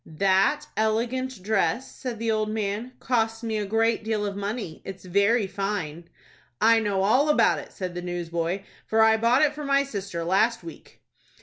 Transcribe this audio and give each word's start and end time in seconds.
"That 0.17 0.65
elegant 0.75 1.43
dress," 1.43 1.91
said 1.95 2.17
the 2.17 2.31
old 2.31 2.49
man, 2.49 2.93
"cost 2.99 3.43
me 3.43 3.57
a 3.59 3.67
great 3.67 4.03
deal 4.03 4.25
of 4.25 4.35
money. 4.35 4.81
It's 4.83 5.05
very 5.05 5.45
fine." 5.45 6.05
"I 6.59 6.79
know 6.79 7.03
all 7.03 7.29
about 7.29 7.59
it," 7.59 7.71
said 7.71 7.93
the 7.93 8.01
newsboy, 8.01 8.63
"for 8.87 9.03
I 9.03 9.15
bought 9.17 9.43
it 9.43 9.53
for 9.53 9.63
my 9.63 9.83
sister 9.83 10.23
last 10.23 10.63
week." 10.63 11.01